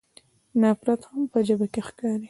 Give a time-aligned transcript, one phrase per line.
[0.61, 2.19] نفرت هم په ژبه کې ښکاري.